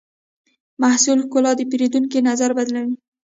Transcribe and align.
د 0.77 0.77
محصول 0.81 1.19
ښکلا 1.25 1.51
د 1.57 1.61
پیرودونکي 1.69 2.19
نظر 2.29 2.49
بدلونوي. 2.57 2.95